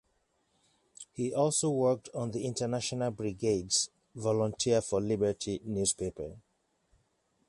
He 1.11 1.31
also 1.31 1.69
worked 1.69 2.09
on 2.15 2.31
the 2.31 2.45
International 2.47 3.11
Brigades 3.11 3.91
"Volunteer 4.15 4.81
for 4.81 4.99
Liberty" 4.99 5.61
newspaper. 5.63 6.37